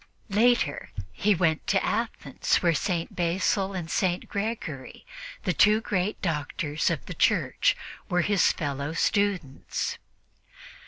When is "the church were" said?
7.05-8.23